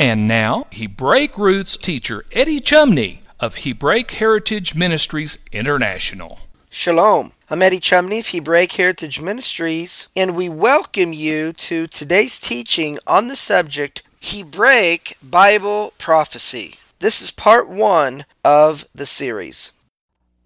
[0.00, 6.38] And now, Hebraic roots teacher Eddie Chumney of Hebraic Heritage Ministries International.
[6.70, 7.32] Shalom.
[7.50, 13.26] I'm Eddie Chumney of Hebraic Heritage Ministries, and we welcome you to today's teaching on
[13.26, 16.76] the subject Hebraic Bible Prophecy.
[17.00, 19.72] This is part one of the series.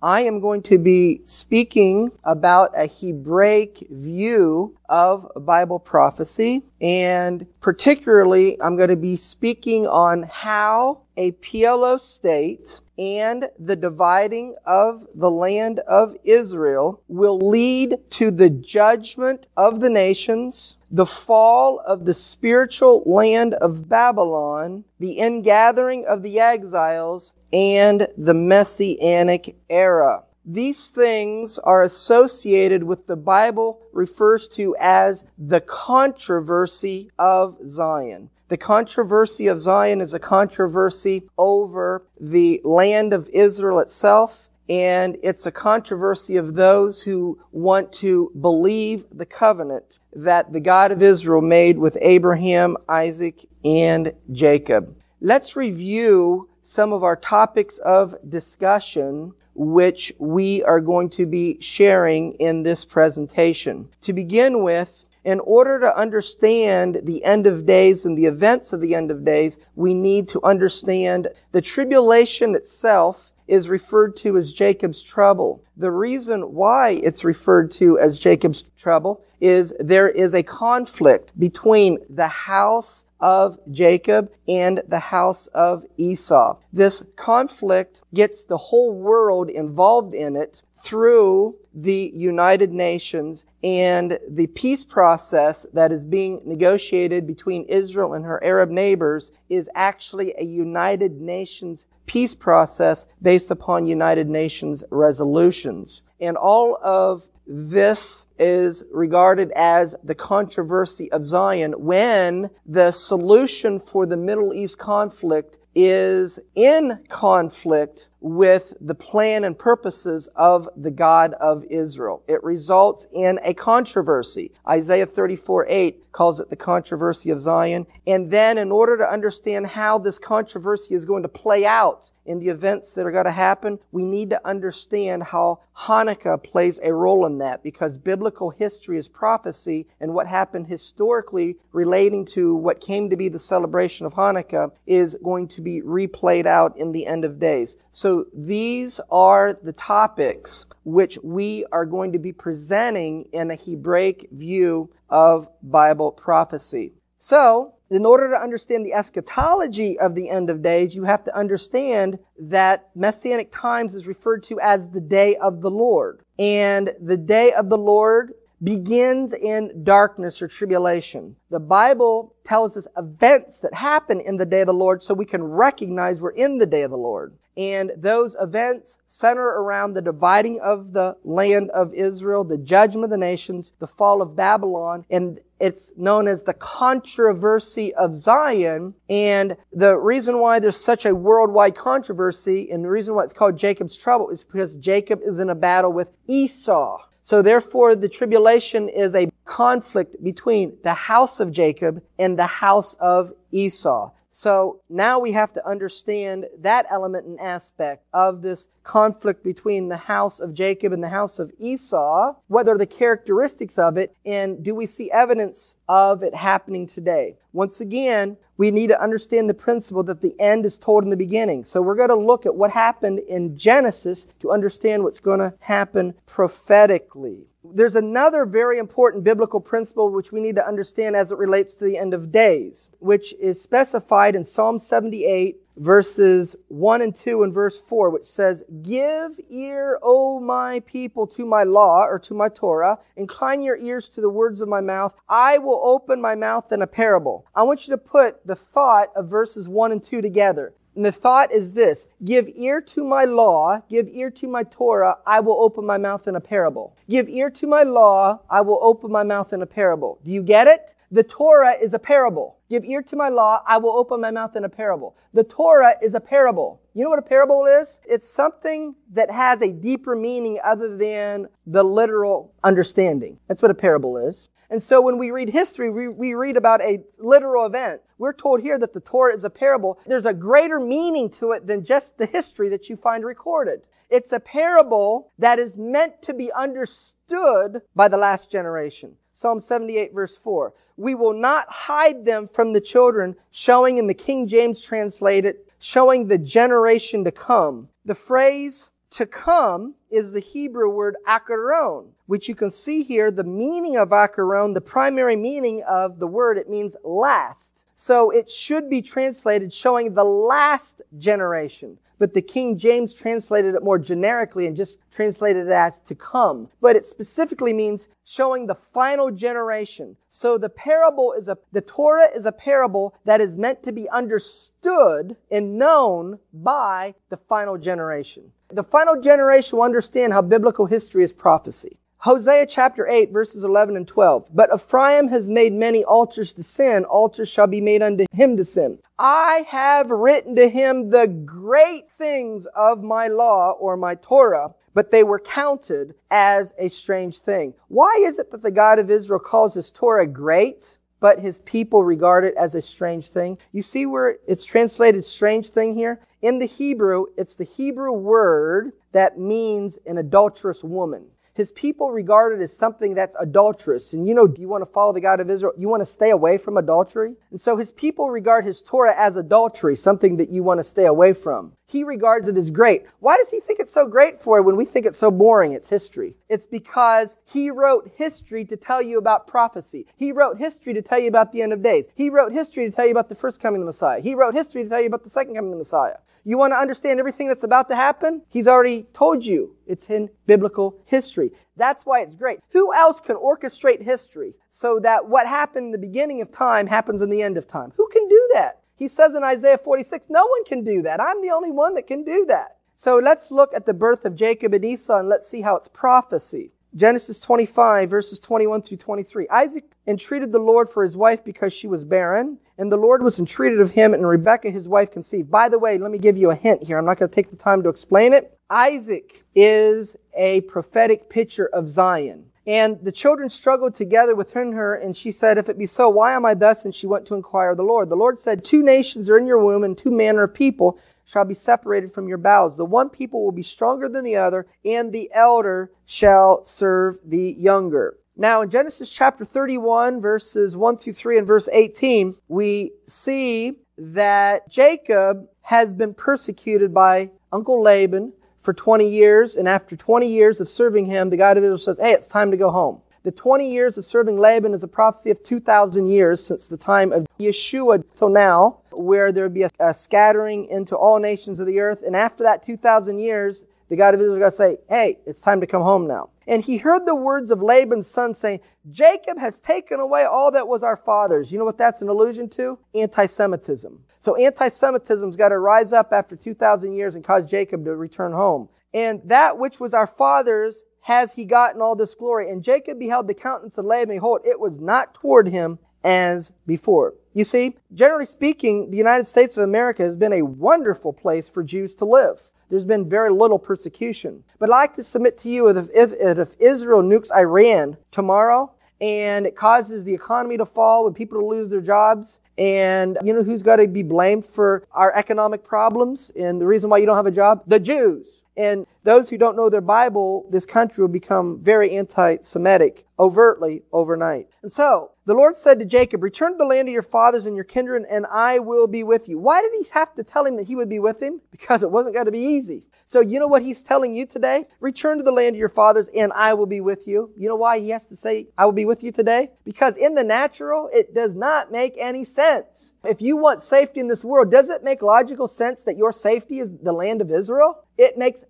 [0.02, 8.60] I am going to be speaking about a Hebraic view of Bible prophecy, and particularly
[8.60, 15.30] I'm going to be speaking on how a PLO state and the dividing of the
[15.30, 22.14] land of Israel will lead to the judgment of the nations, the fall of the
[22.14, 30.24] spiritual land of Babylon, the ingathering of the exiles, and the Messianic era.
[30.44, 38.30] These things are associated with the Bible refers to as the controversy of Zion.
[38.48, 45.46] The controversy of Zion is a controversy over the land of Israel itself, and it's
[45.46, 51.40] a controversy of those who want to believe the covenant that the God of Israel
[51.40, 54.96] made with Abraham, Isaac, and Jacob.
[55.20, 62.32] Let's review some of our topics of discussion which we are going to be sharing
[62.34, 63.88] in this presentation.
[64.02, 68.80] To begin with, in order to understand the end of days and the events of
[68.80, 74.52] the end of days, we need to understand the tribulation itself is referred to as
[74.52, 75.64] Jacob's trouble.
[75.76, 81.98] The reason why it's referred to as Jacob's trouble is there is a conflict between
[82.08, 86.58] the house of Jacob and the house of Esau.
[86.72, 94.48] This conflict gets the whole world involved in it through the United Nations and the
[94.48, 100.44] peace process that is being negotiated between Israel and her Arab neighbors is actually a
[100.44, 106.02] United Nations peace process based upon United Nations resolutions.
[106.20, 114.06] And all of this is regarded as the controversy of Zion when the solution for
[114.06, 121.34] the Middle East conflict is in conflict with the plan and purposes of the God
[121.34, 122.22] of Israel.
[122.28, 124.52] It results in a controversy.
[124.68, 127.86] Isaiah 34, 8 calls it the controversy of Zion.
[128.06, 132.38] And then in order to understand how this controversy is going to play out in
[132.38, 136.92] the events that are going to happen, we need to understand how Hanukkah plays a
[136.92, 142.80] role in that because biblical history is prophecy and what happened historically relating to what
[142.80, 147.06] came to be the celebration of Hanukkah is going to be replayed out in the
[147.06, 147.76] end of days.
[147.90, 154.28] So these are the topics which we are going to be presenting in a Hebraic
[154.32, 156.94] view of Bible prophecy.
[157.18, 161.36] So, in order to understand the eschatology of the end of days, you have to
[161.36, 166.22] understand that Messianic times is referred to as the day of the Lord.
[166.38, 171.36] And the day of the Lord begins in darkness or tribulation.
[171.50, 175.24] The Bible tells us events that happen in the day of the Lord so we
[175.24, 177.36] can recognize we're in the day of the Lord.
[177.56, 183.10] And those events center around the dividing of the land of Israel, the judgment of
[183.10, 188.94] the nations, the fall of Babylon, and it's known as the controversy of Zion.
[189.08, 193.58] And the reason why there's such a worldwide controversy and the reason why it's called
[193.58, 197.02] Jacob's trouble is because Jacob is in a battle with Esau.
[197.22, 202.94] So therefore, the tribulation is a conflict between the house of Jacob and the house
[202.94, 204.10] of Esau.
[204.34, 209.98] So now we have to understand that element and aspect of this conflict between the
[209.98, 212.34] house of Jacob and the house of Esau?
[212.48, 214.16] What are the characteristics of it?
[214.24, 217.36] And do we see evidence of it happening today?
[217.52, 221.16] Once again, we need to understand the principle that the end is told in the
[221.16, 221.64] beginning.
[221.64, 225.54] So we're going to look at what happened in Genesis to understand what's going to
[225.60, 227.48] happen prophetically.
[227.64, 231.84] There's another very important biblical principle which we need to understand as it relates to
[231.84, 237.52] the end of days, which is specified in Psalm 78 verses 1 and 2 and
[237.52, 242.48] verse 4, which says, Give ear, O my people, to my law or to my
[242.48, 242.98] Torah.
[243.16, 245.14] Incline your ears to the words of my mouth.
[245.28, 247.46] I will open my mouth in a parable.
[247.54, 250.74] I want you to put the thought of verses 1 and 2 together.
[250.94, 255.18] And the thought is this, give ear to my law, give ear to my Torah,
[255.26, 256.94] I will open my mouth in a parable.
[257.08, 260.18] Give ear to my law, I will open my mouth in a parable.
[260.24, 260.94] Do you get it?
[261.12, 262.56] The Torah is a parable.
[262.70, 265.14] Give ear to my law, I will open my mouth in a parable.
[265.34, 266.80] The Torah is a parable.
[266.94, 268.00] You know what a parable is?
[268.06, 273.38] It's something that has a deeper meaning other than the literal understanding.
[273.46, 274.48] That's what a parable is.
[274.70, 278.00] And so when we read history, we, we read about a literal event.
[278.16, 280.00] We're told here that the Torah is a parable.
[280.06, 283.82] There's a greater meaning to it than just the history that you find recorded.
[284.08, 289.16] It's a parable that is meant to be understood by the last generation.
[289.32, 290.72] Psalm 78 verse 4.
[290.96, 296.28] We will not hide them from the children, showing in the King James translated, showing
[296.28, 297.88] the generation to come.
[298.04, 303.44] The phrase to come is the Hebrew word akaron, which you can see here the
[303.44, 307.86] meaning of akaron, the primary meaning of the word, it means last.
[307.94, 313.82] So it should be translated showing the last generation but the King James translated it
[313.82, 316.68] more generically and just translated it as to come.
[316.80, 320.16] But it specifically means showing the final generation.
[320.28, 324.08] So the parable is a, the Torah is a parable that is meant to be
[324.08, 328.52] understood and known by the final generation.
[328.72, 331.98] The final generation will understand how biblical history is prophecy.
[332.18, 334.48] Hosea chapter 8 verses 11 and 12.
[334.54, 337.04] But Ephraim has made many altars to sin.
[337.04, 339.00] Altars shall be made unto him to sin.
[339.18, 345.10] I have written to him the great things of my law or my Torah, but
[345.10, 347.74] they were counted as a strange thing.
[347.88, 350.98] Why is it that the God of Israel calls his Torah great?
[351.22, 353.56] But his people regard it as a strange thing.
[353.70, 356.20] You see where it's translated strange thing here?
[356.42, 361.26] In the Hebrew, it's the Hebrew word that means an adulterous woman.
[361.54, 364.12] His people regard it as something that's adulterous.
[364.12, 365.74] And you know, do you want to follow the God of Israel?
[365.78, 367.36] You want to stay away from adultery?
[367.52, 371.04] And so his people regard his Torah as adultery, something that you want to stay
[371.04, 371.74] away from.
[371.92, 373.04] He regards it as great.
[373.20, 375.74] Why does he think it's so great for when we think it's so boring?
[375.74, 376.36] It's history.
[376.48, 380.06] It's because he wrote history to tell you about prophecy.
[380.16, 382.08] He wrote history to tell you about the end of days.
[382.14, 384.22] He wrote history to tell you about the first coming of the Messiah.
[384.22, 386.16] He wrote history to tell you about the second coming of the Messiah.
[386.44, 388.40] You want to understand everything that's about to happen?
[388.48, 389.76] He's already told you.
[389.86, 391.52] It's in biblical history.
[391.76, 392.60] That's why it's great.
[392.70, 397.20] Who else can orchestrate history so that what happened in the beginning of time happens
[397.20, 397.92] in the end of time?
[397.96, 398.81] Who can do that?
[399.02, 401.20] He says in Isaiah 46, no one can do that.
[401.20, 402.76] I'm the only one that can do that.
[402.94, 405.88] So let's look at the birth of Jacob and Esau and let's see how it's
[405.88, 406.70] prophecy.
[406.94, 409.48] Genesis 25 verses 21 through 23.
[409.50, 413.40] Isaac entreated the Lord for his wife because she was barren, and the Lord was
[413.40, 415.50] entreated of him, and Rebekah his wife conceived.
[415.50, 416.96] By the way, let me give you a hint here.
[416.96, 418.56] I'm not going to take the time to explain it.
[418.70, 422.51] Isaac is a prophetic picture of Zion.
[422.66, 426.32] And the children struggled together within her, and she said, If it be so, why
[426.32, 426.84] am I thus?
[426.84, 428.08] And she went to inquire of the Lord.
[428.08, 431.44] The Lord said, Two nations are in your womb, and two manner of people shall
[431.44, 432.76] be separated from your bowels.
[432.76, 437.52] The one people will be stronger than the other, and the elder shall serve the
[437.58, 438.16] younger.
[438.36, 444.70] Now, in Genesis chapter 31, verses 1 through 3 and verse 18, we see that
[444.70, 450.68] Jacob has been persecuted by Uncle Laban for 20 years, and after 20 years of
[450.68, 453.02] serving him, the God of Israel says, hey, it's time to go home.
[453.24, 457.12] The 20 years of serving Laban is a prophecy of 2,000 years since the time
[457.12, 461.66] of Yeshua till now, where there would be a, a scattering into all nations of
[461.66, 462.02] the earth.
[462.02, 465.42] And after that 2,000 years, the God of Israel is going to say, hey, it's
[465.42, 466.30] time to come home now.
[466.46, 470.66] And he heard the words of Laban's son saying, Jacob has taken away all that
[470.66, 471.52] was our father's.
[471.52, 472.78] You know what that's an allusion to?
[472.94, 474.02] Anti-Semitism.
[474.18, 478.70] So anti-Semitism's got to rise up after 2,000 years and cause Jacob to return home.
[478.94, 482.48] And that which was our father's has he gotten all this glory.
[482.48, 487.12] And Jacob beheld the countenance of Laban, behold, it was not toward him as before.
[487.34, 491.62] You see, generally speaking, the United States of America has been a wonderful place for
[491.62, 492.50] Jews to live.
[492.72, 494.44] There's been very little persecution.
[494.58, 499.46] But I'd like to submit to you if, if, if Israel nukes Iran tomorrow and
[499.46, 503.42] it causes the economy to fall and people to lose their jobs, and you know
[503.42, 507.16] who's got to be blamed for our economic problems and the reason why you don't
[507.16, 507.62] have a job?
[507.66, 508.42] The Jews.
[508.56, 514.48] And those who don't know their Bible, this country will become very anti-Semitic overtly overnight.
[514.62, 517.54] And so, the Lord said to Jacob, return to the land of your fathers and
[517.54, 519.38] your kindred, and I will be with you.
[519.38, 521.40] Why did he have to tell him that he would be with him?
[521.52, 522.88] Because it wasn't going to be easy.
[523.04, 524.66] So you know what he's telling you today?
[524.80, 527.30] Return to the land of your fathers, and I will be with you.
[527.36, 529.50] You know why he has to say, I will be with you today?
[529.64, 532.94] Because in the natural, it does not make any sense.
[533.04, 536.58] If you want safety in this world, does it make logical sense that your safety
[536.58, 537.84] is the land of Israel?
[537.96, 538.42] It makes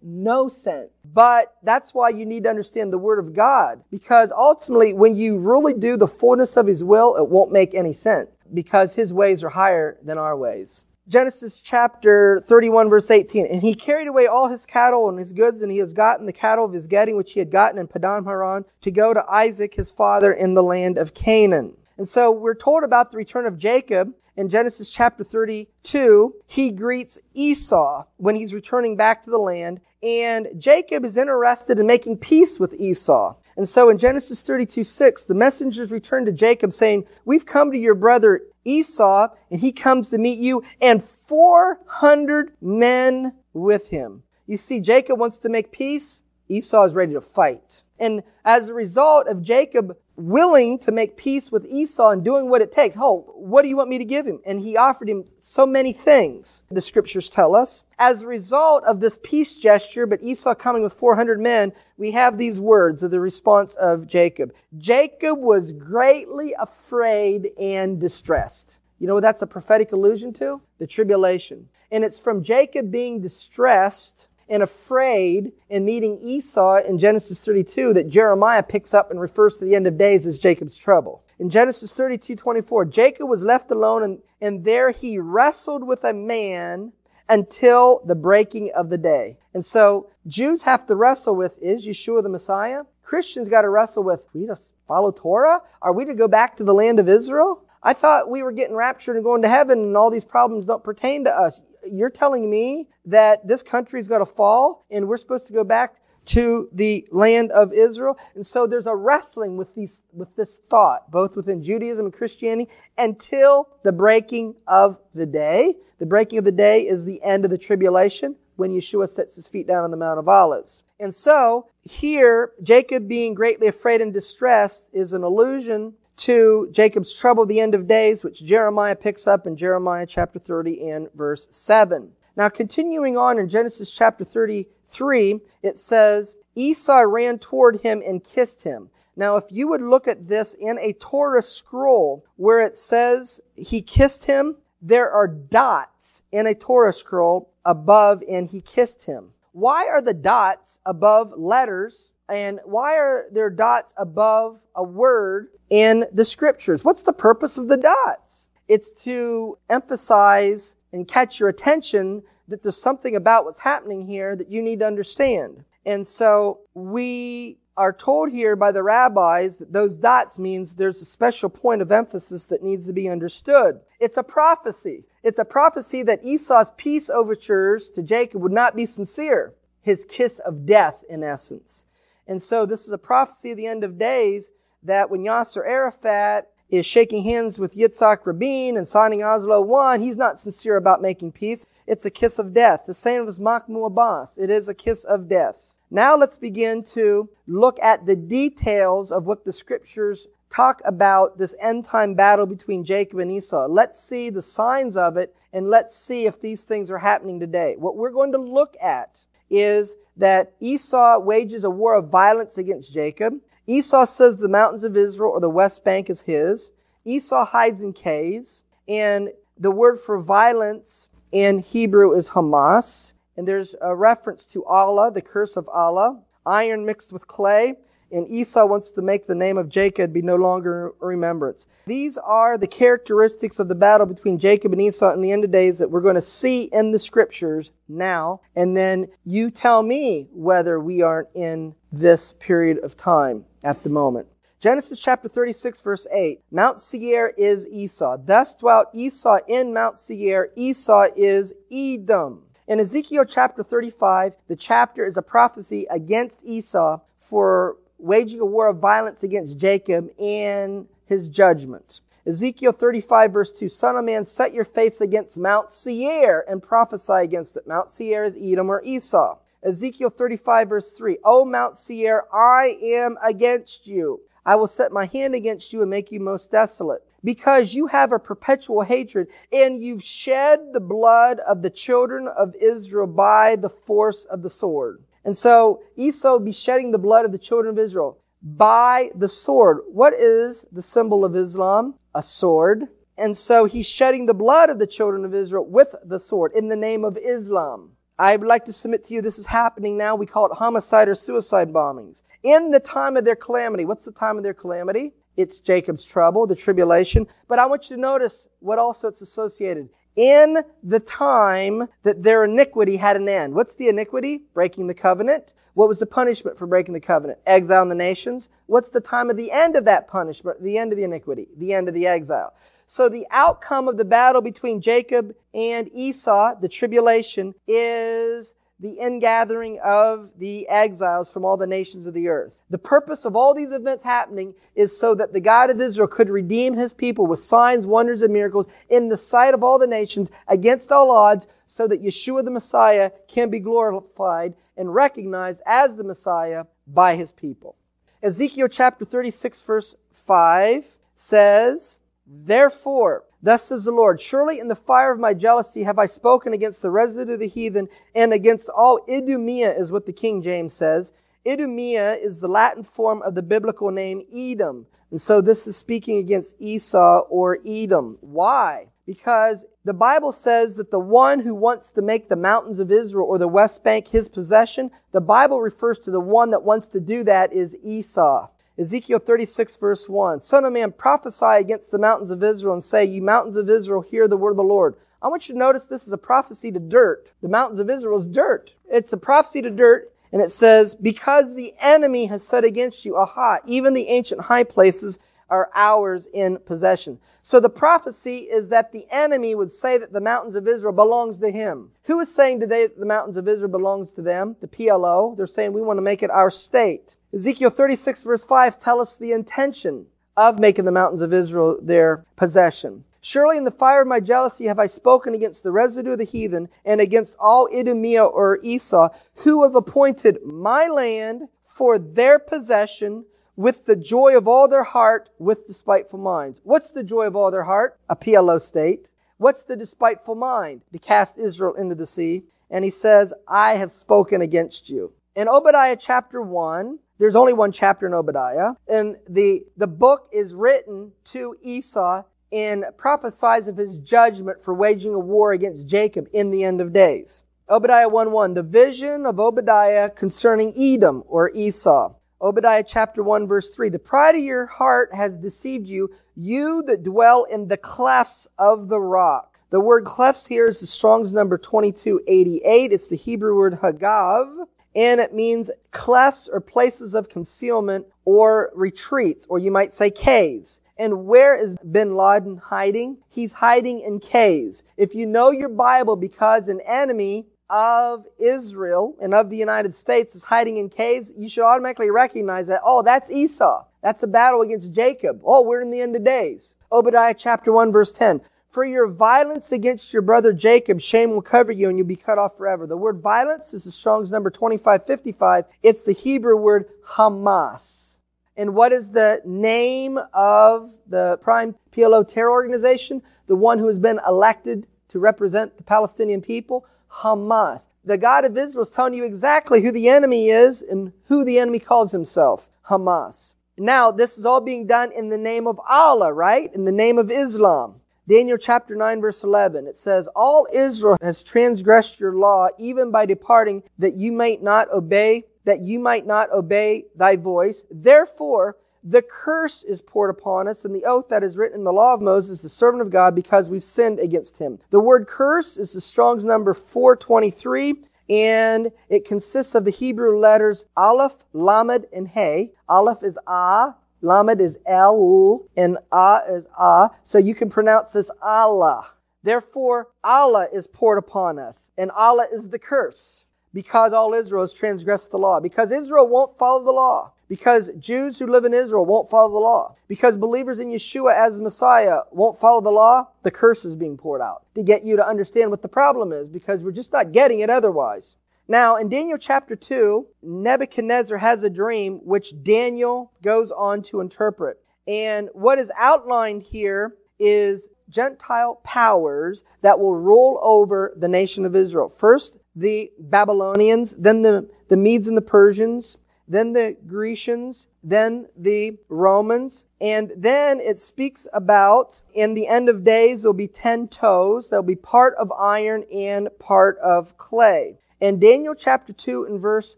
[0.48, 0.90] sense.
[1.04, 3.82] But that's why you need to understand the Word of God.
[3.90, 7.92] Because ultimately, when you really do the fullness of His will, it won't make any
[7.92, 8.30] sense.
[8.52, 10.84] Because His ways are higher than our ways.
[11.08, 13.46] Genesis chapter 31 verse 18.
[13.46, 16.32] And he carried away all his cattle and his goods, and he has gotten the
[16.32, 19.74] cattle of his getting, which he had gotten in Padan Haran, to go to Isaac
[19.74, 21.76] his father in the land of Canaan.
[21.98, 27.20] And so we're told about the return of Jacob in Genesis chapter 32, he greets
[27.34, 32.58] Esau when he's returning back to the land, and Jacob is interested in making peace
[32.58, 33.36] with Esau.
[33.56, 37.78] And so in Genesis 32, 6, the messengers return to Jacob saying, We've come to
[37.78, 44.22] your brother Esau, and he comes to meet you, and 400 men with him.
[44.46, 46.24] You see, Jacob wants to make peace.
[46.48, 47.84] Esau is ready to fight.
[47.98, 52.62] And as a result of Jacob willing to make peace with Esau and doing what
[52.62, 52.96] it takes.
[52.98, 54.40] Oh, what do you want me to give him?
[54.44, 57.84] And he offered him so many things, the scriptures tell us.
[57.98, 62.38] As a result of this peace gesture, but Esau coming with 400 men, we have
[62.38, 64.54] these words of the response of Jacob.
[64.76, 68.78] Jacob was greatly afraid and distressed.
[68.98, 70.60] You know what that's a prophetic allusion to?
[70.78, 71.68] The tribulation.
[71.90, 78.10] And it's from Jacob being distressed and afraid in meeting Esau in Genesis 32 that
[78.10, 81.24] Jeremiah picks up and refers to the end of days as Jacob's trouble.
[81.38, 86.12] In Genesis 32, 24, Jacob was left alone and, and there he wrestled with a
[86.12, 86.92] man
[87.30, 89.38] until the breaking of the day.
[89.54, 92.82] And so Jews have to wrestle with, is Yeshua the Messiah?
[93.02, 94.56] Christians got to wrestle with, we to
[94.86, 95.62] follow Torah?
[95.80, 97.64] Are we to go back to the land of Israel?
[97.82, 100.84] I thought we were getting raptured and going to heaven and all these problems don't
[100.84, 105.16] pertain to us you're telling me that this country is going to fall and we're
[105.16, 108.16] supposed to go back to the land of Israel.
[108.34, 112.70] And so there's a wrestling with these, with this thought, both within Judaism and Christianity
[112.96, 115.76] until the breaking of the day.
[115.98, 119.48] The breaking of the day is the end of the tribulation when Yeshua sets his
[119.48, 120.84] feet down on the Mount of Olives.
[121.00, 127.46] And so here, Jacob being greatly afraid and distressed is an allusion to Jacob's trouble
[127.46, 132.12] the end of days, which Jeremiah picks up in Jeremiah chapter 30 and verse 7.
[132.36, 138.62] Now, continuing on in Genesis chapter 33, it says, Esau ran toward him and kissed
[138.64, 138.90] him.
[139.16, 143.82] Now, if you would look at this in a Torah scroll where it says he
[143.82, 149.32] kissed him, there are dots in a Torah scroll above and he kissed him.
[149.52, 156.06] Why are the dots above letters and why are there dots above a word in
[156.12, 156.84] the scriptures?
[156.84, 158.48] What's the purpose of the dots?
[158.68, 164.50] It's to emphasize and catch your attention that there's something about what's happening here that
[164.50, 165.64] you need to understand.
[165.84, 171.06] And so we are told here by the rabbis that those dots means there's a
[171.06, 173.80] special point of emphasis that needs to be understood.
[173.98, 175.04] It's a prophecy.
[175.22, 179.54] It's a prophecy that Esau's peace overtures to Jacob would not be sincere.
[179.80, 181.86] His kiss of death, in essence.
[182.26, 184.52] And so this is a prophecy of the end of days
[184.82, 190.16] that when Yasser Arafat is shaking hands with Yitzhak Rabin and signing Oslo 1, he's
[190.16, 191.66] not sincere about making peace.
[191.86, 192.84] It's a kiss of death.
[192.86, 194.38] The same as Mahmoud Abbas.
[194.38, 195.74] It is a kiss of death.
[195.90, 201.54] Now let's begin to look at the details of what the scriptures talk about this
[201.60, 203.66] end time battle between Jacob and Esau.
[203.66, 207.74] Let's see the signs of it and let's see if these things are happening today.
[207.78, 212.92] What we're going to look at is that Esau wages a war of violence against
[212.92, 213.34] Jacob.
[213.66, 216.72] Esau says the mountains of Israel or the West Bank is his.
[217.04, 218.64] Esau hides in caves.
[218.88, 223.12] And the word for violence in Hebrew is Hamas.
[223.36, 227.76] And there's a reference to Allah, the curse of Allah, iron mixed with clay
[228.12, 231.66] and Esau wants to make the name of Jacob be no longer remembrance.
[231.86, 235.50] These are the characteristics of the battle between Jacob and Esau in the end of
[235.50, 238.40] days that we're going to see in the scriptures now.
[238.54, 243.90] And then you tell me whether we aren't in this period of time at the
[243.90, 244.28] moment.
[244.60, 246.40] Genesis chapter 36 verse 8.
[246.52, 248.16] Mount Seir is Esau.
[248.16, 250.50] Thus dwelt Esau in Mount Seir.
[250.54, 252.44] Esau is Edom.
[252.68, 258.68] In Ezekiel chapter 35, the chapter is a prophecy against Esau for waging a war
[258.68, 262.00] of violence against Jacob in his judgment.
[262.26, 267.14] Ezekiel 35 verse 2, Son of man, set your face against Mount Seir and prophesy
[267.14, 267.66] against it.
[267.66, 269.38] Mount Seir is Edom or Esau.
[269.62, 271.18] Ezekiel 35 verse 3.
[271.24, 274.20] O Mount Seir, I am against you.
[274.44, 277.04] I will set my hand against you and make you most desolate.
[277.24, 282.56] Because you have a perpetual hatred and you've shed the blood of the children of
[282.56, 285.02] Israel by the force of the sword.
[285.24, 289.80] And so Esau be shedding the blood of the children of Israel by the sword.
[289.86, 291.94] What is the symbol of Islam?
[292.14, 292.88] A sword.
[293.16, 296.68] And so he's shedding the blood of the children of Israel with the sword in
[296.68, 297.92] the name of Islam.
[298.18, 300.16] I would like to submit to you this is happening now.
[300.16, 302.22] We call it homicide or suicide bombings.
[302.42, 303.84] In the time of their calamity.
[303.84, 305.12] What's the time of their calamity?
[305.36, 307.26] It's Jacob's trouble, the tribulation.
[307.48, 309.88] But I want you to notice what also it's associated.
[310.14, 313.54] In the time that their iniquity had an end.
[313.54, 314.42] What's the iniquity?
[314.52, 315.54] Breaking the covenant.
[315.72, 317.38] What was the punishment for breaking the covenant?
[317.46, 318.50] Exile in the nations.
[318.66, 320.62] What's the time of the end of that punishment?
[320.62, 321.48] The end of the iniquity.
[321.56, 322.52] The end of the exile.
[322.84, 329.78] So the outcome of the battle between Jacob and Esau, the tribulation, is the ingathering
[329.78, 332.62] of the exiles from all the nations of the earth.
[332.68, 336.28] The purpose of all these events happening is so that the God of Israel could
[336.28, 340.32] redeem his people with signs, wonders, and miracles in the sight of all the nations
[340.48, 346.04] against all odds so that Yeshua the Messiah can be glorified and recognized as the
[346.04, 347.76] Messiah by his people.
[348.20, 355.12] Ezekiel chapter 36 verse 5 says, Therefore, thus says the Lord, surely in the fire
[355.12, 359.00] of my jealousy have I spoken against the residue of the heathen and against all
[359.08, 361.12] Idumea is what the King James says.
[361.46, 364.86] Idumea is the Latin form of the biblical name Edom.
[365.10, 368.18] And so this is speaking against Esau or Edom.
[368.20, 368.88] Why?
[369.04, 373.26] Because the Bible says that the one who wants to make the mountains of Israel
[373.26, 377.00] or the West Bank his possession, the Bible refers to the one that wants to
[377.00, 378.48] do that is Esau.
[378.78, 380.40] Ezekiel 36 verse 1.
[380.40, 384.00] Son of man, prophesy against the mountains of Israel and say, you mountains of Israel,
[384.00, 384.96] hear the word of the Lord.
[385.20, 387.32] I want you to notice this is a prophecy to dirt.
[387.42, 388.72] The mountains of Israel is dirt.
[388.90, 390.12] It's a prophecy to dirt.
[390.32, 394.64] And it says, because the enemy has said against you, aha, even the ancient high
[394.64, 395.18] places
[395.50, 397.20] are ours in possession.
[397.42, 401.38] So the prophecy is that the enemy would say that the mountains of Israel belongs
[401.40, 401.90] to him.
[402.04, 404.56] Who is saying today that the mountains of Israel belongs to them?
[404.62, 405.36] The PLO.
[405.36, 407.16] They're saying we want to make it our state.
[407.34, 412.26] Ezekiel 36 verse 5 tell us the intention of making the mountains of Israel their
[412.36, 413.04] possession.
[413.22, 416.24] Surely in the fire of my jealousy have I spoken against the residue of the
[416.24, 423.24] heathen and against all Idumea or Esau who have appointed my land for their possession
[423.56, 426.60] with the joy of all their heart with despiteful minds.
[426.64, 427.98] What's the joy of all their heart?
[428.10, 429.10] A PLO state.
[429.38, 430.82] What's the despiteful mind?
[430.92, 432.44] To cast Israel into the sea.
[432.68, 435.12] And he says, I have spoken against you.
[435.34, 440.54] In Obadiah chapter 1, there's only one chapter in Obadiah, and the, the book is
[440.54, 446.50] written to Esau and prophesies of his judgment for waging a war against Jacob in
[446.50, 447.44] the end of days.
[447.70, 452.14] Obadiah 1-1, the vision of Obadiah concerning Edom or Esau.
[452.42, 457.02] Obadiah chapter 1 verse 3, the pride of your heart has deceived you, you that
[457.02, 459.52] dwell in the clefts of the rock.
[459.70, 462.92] The word clefts here is the Strong's number 2288.
[462.92, 469.46] It's the Hebrew word hagav and it means clefts or places of concealment or retreats,
[469.48, 470.80] or you might say caves.
[470.98, 473.18] And where is bin Laden hiding?
[473.28, 474.84] He's hiding in caves.
[474.96, 480.36] If you know your Bible because an enemy of Israel and of the United States
[480.36, 483.86] is hiding in caves, you should automatically recognize that, oh, that's Esau.
[484.02, 485.40] That's a battle against Jacob.
[485.44, 486.76] Oh, we're in the end of days.
[486.90, 488.42] Obadiah chapter 1 verse 10.
[488.72, 492.38] For your violence against your brother Jacob, shame will cover you and you'll be cut
[492.38, 492.86] off forever.
[492.86, 495.66] The word violence is the Strong's number 2555.
[495.82, 498.16] It's the Hebrew word Hamas.
[498.56, 503.20] And what is the name of the prime PLO terror organization?
[503.46, 506.86] The one who has been elected to represent the Palestinian people?
[507.16, 507.88] Hamas.
[508.02, 511.58] The God of Israel is telling you exactly who the enemy is and who the
[511.58, 512.70] enemy calls himself.
[512.88, 513.54] Hamas.
[513.76, 516.72] Now, this is all being done in the name of Allah, right?
[516.72, 517.96] In the name of Islam.
[518.28, 523.26] Daniel chapter 9 verse 11, it says, All Israel has transgressed your law, even by
[523.26, 527.84] departing, that you might not obey, that you might not obey thy voice.
[527.90, 531.92] Therefore, the curse is poured upon us and the oath that is written in the
[531.92, 534.78] law of Moses, the servant of God, because we've sinned against him.
[534.90, 537.96] The word curse is the Strong's number 423
[538.30, 542.72] and it consists of the Hebrew letters Aleph, Lamed, and Hey.
[542.88, 547.10] Aleph is Ah, Lamed is El, and Ah is Ah.
[547.24, 549.08] So you can pronounce this Allah.
[549.42, 554.72] Therefore, Allah is poured upon us, and Allah is the curse, because all Israel has
[554.72, 559.04] transgressed the law, because Israel won't follow the law, because Jews who live in Israel
[559.04, 563.30] won't follow the law, because believers in Yeshua as the Messiah won't follow the law,
[563.42, 566.48] the curse is being poured out to get you to understand what the problem is,
[566.48, 568.36] because we're just not getting it otherwise.
[568.68, 574.78] Now, in Daniel chapter 2, Nebuchadnezzar has a dream which Daniel goes on to interpret.
[575.06, 581.74] And what is outlined here is Gentile powers that will rule over the nation of
[581.74, 582.08] Israel.
[582.08, 588.98] First, the Babylonians, then the, the Medes and the Persians, then the Grecians, then the
[589.08, 594.68] Romans, and then it speaks about in the end of days there'll be ten toes,
[594.68, 597.98] there'll be part of iron and part of clay.
[598.22, 599.96] In Daniel chapter 2 and verse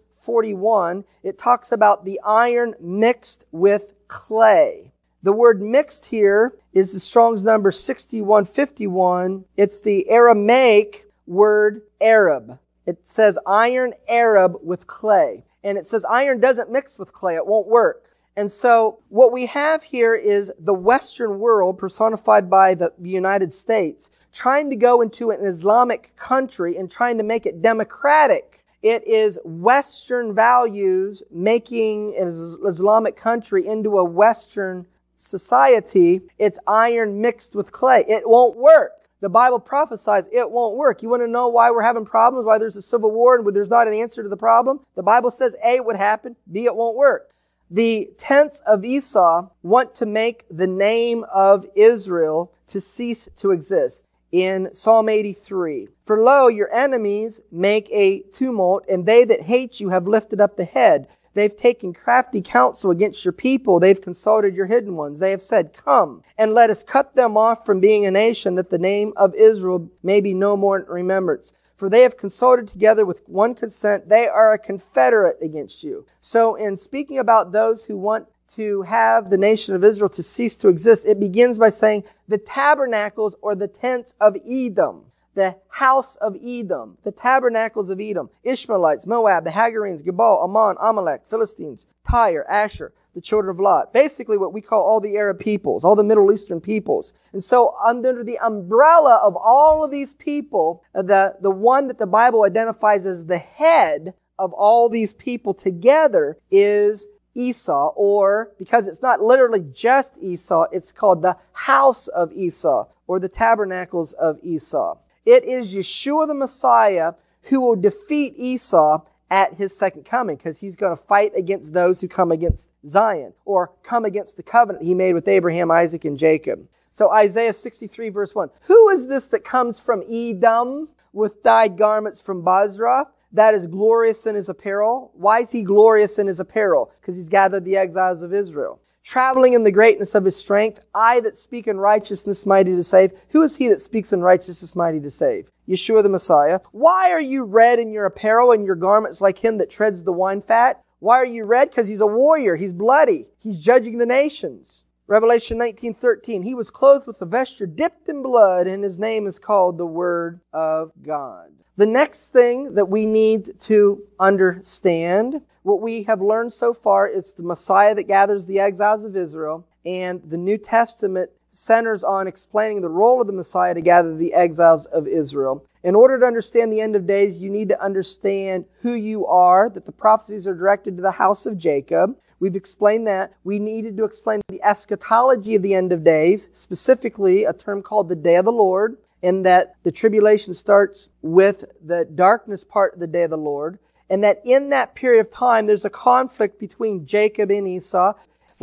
[0.19, 4.95] 41, it talks about the iron mixed with clay.
[5.23, 9.45] The word mixed here is the Strong's number 6151.
[9.59, 12.61] It's the Aramaic word Arab.
[12.87, 15.45] It says iron Arab with clay.
[15.63, 17.35] And it says iron doesn't mix with clay.
[17.35, 18.14] It won't work.
[18.37, 23.53] And so what we have here is the Western world personified by the, the United
[23.53, 28.65] States trying to go into an Islamic country and trying to make it democratic.
[28.83, 36.21] It is Western values making an Islamic country into a Western society.
[36.39, 38.05] It's iron mixed with clay.
[38.09, 39.09] It won't work.
[39.21, 41.03] The Bible prophesies it won't work.
[41.03, 43.71] You want to know why we're having problems, why there's a civil war and there's
[43.71, 44.81] not an answer to the problem?
[44.97, 47.31] The Bible says A, it would happen, B, it won't work.
[47.71, 54.07] The tents of Esau want to make the name of Israel to cease to exist.
[54.31, 59.91] In Psalm 83, for lo, your enemies make a tumult, and they that hate you
[59.91, 61.07] have lifted up the head.
[61.35, 63.79] They've taken crafty counsel against your people.
[63.79, 65.19] They've consulted your hidden ones.
[65.19, 68.71] They have said, Come and let us cut them off from being a nation that
[68.71, 71.53] the name of Israel may be no more in remembrance.
[71.77, 74.09] For they have consulted together with one consent.
[74.09, 76.07] They are a confederate against you.
[76.21, 80.55] So in speaking about those who want to have the nation of Israel to cease
[80.57, 86.17] to exist, it begins by saying the tabernacles or the tents of Edom the house
[86.17, 92.45] of Edom, the tabernacles of Edom, Ishmaelites, Moab, the Hagarenes, Gebal, Ammon, Amalek, Philistines, Tyre,
[92.49, 93.93] Asher, the children of Lot.
[93.93, 97.13] Basically what we call all the Arab peoples, all the Middle Eastern peoples.
[97.33, 101.99] And so under the umbrella of all of these people, uh, the, the one that
[101.99, 108.87] the Bible identifies as the head of all these people together is Esau, or because
[108.87, 114.39] it's not literally just Esau, it's called the house of Esau, or the tabernacles of
[114.43, 114.99] Esau.
[115.25, 120.77] It is Yeshua the Messiah who will defeat Esau at his second coming because he's
[120.77, 124.95] going to fight against those who come against Zion or come against the covenant he
[124.95, 126.69] made with Abraham, Isaac, and Jacob.
[126.91, 128.51] So Isaiah 63 verse 1.
[128.67, 133.07] Who is this that comes from Edom with dyed garments from Bozrah?
[133.33, 135.11] That is glorious in his apparel.
[135.15, 136.93] Why is he glorious in his apparel?
[137.01, 140.81] Because he's gathered the exiles of Israel traveling in the greatness of his strength.
[140.95, 143.13] I that speak in righteousness mighty to save.
[143.31, 145.51] Who is he that speaks in righteousness mighty to save?
[145.69, 146.61] Yeshua the Messiah.
[146.73, 150.13] Why are you red in your apparel and your garments like him that treads the
[150.13, 150.83] wine fat?
[150.99, 151.71] Why are you red?
[151.71, 152.57] Because he's a warrior.
[152.57, 153.27] He's bloody.
[153.39, 154.84] He's judging the nations.
[155.07, 159.39] Revelation 19:13 He was clothed with a vesture dipped in blood and his name is
[159.39, 161.53] called the word of God.
[161.77, 167.35] The next thing that we need to understand, what we have learned so far is
[167.35, 172.81] the Messiah that gathers the exiles of Israel, and the New Testament centers on explaining
[172.81, 175.65] the role of the Messiah to gather the exiles of Israel.
[175.83, 179.69] In order to understand the end of days, you need to understand who you are,
[179.71, 182.17] that the prophecies are directed to the house of Jacob.
[182.41, 183.33] We've explained that.
[183.45, 188.09] We needed to explain the eschatology of the end of days, specifically a term called
[188.09, 193.01] the day of the Lord and that the tribulation starts with the darkness part of
[193.01, 193.79] the day of the Lord,
[194.11, 198.13] and that in that period of time there's a conflict between Jacob and Esau.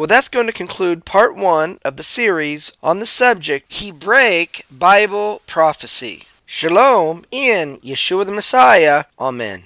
[0.01, 5.43] Well, that's going to conclude part one of the series on the subject Hebraic Bible
[5.45, 6.23] Prophecy.
[6.47, 9.03] Shalom in Yeshua the Messiah.
[9.19, 9.65] Amen.